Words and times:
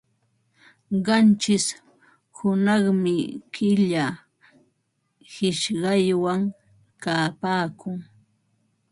Qanchish 1.05 1.69
hunaqmi 2.35 3.15
killa 3.53 4.05
qishyaywan 5.33 6.41
kapaakun. 7.03 7.97